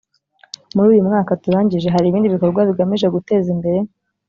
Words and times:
Muri 0.75 0.87
uyu 0.93 1.07
mwaka 1.07 1.39
turangije 1.43 1.87
hari 1.95 2.05
ibindi 2.07 2.33
bikorwa 2.35 2.61
bigamije 2.69 3.07
guteza 3.15 3.47
imbere 3.55 3.79